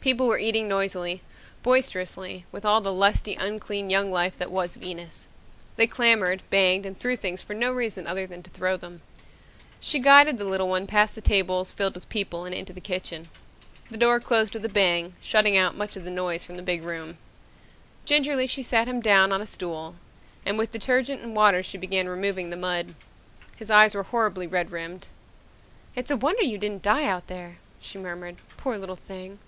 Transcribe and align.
People 0.00 0.26
were 0.28 0.38
eating 0.38 0.66
noisily, 0.68 1.20
boisterously, 1.62 2.46
with 2.50 2.64
all 2.64 2.80
the 2.80 2.94
lusty, 2.94 3.34
unclean 3.34 3.90
young 3.90 4.10
life 4.10 4.38
that 4.38 4.50
was 4.50 4.76
Venus. 4.76 5.28
They 5.76 5.86
clamored, 5.86 6.42
banged 6.48 6.86
and 6.86 6.98
threw 6.98 7.14
things 7.14 7.42
for 7.42 7.52
no 7.52 7.70
reason 7.72 8.06
other 8.06 8.26
than 8.26 8.42
to 8.42 8.48
throw 8.48 8.78
them. 8.78 9.02
She 9.80 9.98
guided 9.98 10.38
the 10.38 10.46
little 10.46 10.66
one 10.70 10.86
past 10.86 11.14
the 11.14 11.20
tables 11.20 11.72
filled 11.72 11.94
with 11.94 12.08
people 12.08 12.46
and 12.46 12.54
into 12.54 12.72
the 12.72 12.80
kitchen. 12.80 13.28
The 13.90 13.98
door 13.98 14.18
closed 14.18 14.54
with 14.54 14.64
a 14.64 14.70
bang, 14.70 15.14
shutting 15.20 15.58
out 15.58 15.76
much 15.76 15.94
of 15.94 16.04
the 16.04 16.10
noise 16.10 16.42
from 16.42 16.56
the 16.56 16.62
big 16.62 16.84
room. 16.84 17.18
Gingerly 18.06 18.46
she 18.46 18.62
sat 18.62 18.88
him 18.88 19.02
down 19.02 19.30
on 19.30 19.42
a 19.42 19.46
stool, 19.46 19.94
and 20.46 20.56
with 20.56 20.70
detergent 20.70 21.20
and 21.20 21.36
water 21.36 21.62
she 21.62 21.76
began 21.76 22.08
removing 22.08 22.48
the 22.48 22.56
mud. 22.56 22.94
His 23.56 23.70
eyes 23.70 23.94
were 23.94 24.04
horribly 24.04 24.46
red 24.46 24.70
rimmed. 24.70 25.08
"It's 25.94 26.10
a 26.10 26.16
wonder 26.16 26.44
you 26.44 26.56
didn't 26.56 26.80
die 26.82 27.04
out 27.04 27.26
there," 27.26 27.58
she 27.78 27.98
murmured. 27.98 28.36
"Poor 28.56 28.78
little 28.78 28.96
thing!" 28.96 29.38